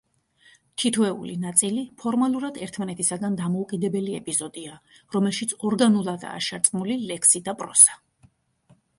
[0.83, 4.77] თითოეული ნაწილი ფორმალურად ერთმანეთისაგან დამოუკიდებელი ეპიზოდია,
[5.17, 7.99] რომელშიც ორგანულადაა შერწყმული ლექსი და პროზა.